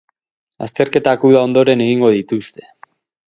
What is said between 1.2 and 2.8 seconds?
uda ondoren egingo dituzte.